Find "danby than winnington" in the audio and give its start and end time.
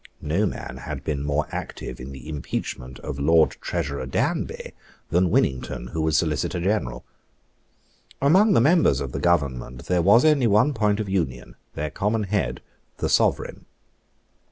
4.07-5.89